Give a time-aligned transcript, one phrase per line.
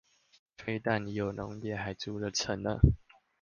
[0.57, 2.79] 非但已有農業，還築了城呢！